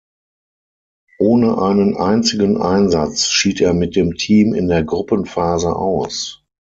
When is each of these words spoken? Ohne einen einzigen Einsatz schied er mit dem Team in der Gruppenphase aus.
Ohne 1.19 1.59
einen 1.61 1.95
einzigen 1.95 2.59
Einsatz 2.59 3.27
schied 3.27 3.61
er 3.61 3.75
mit 3.75 3.95
dem 3.95 4.15
Team 4.15 4.55
in 4.55 4.67
der 4.67 4.83
Gruppenphase 4.83 5.75
aus. 5.75 6.43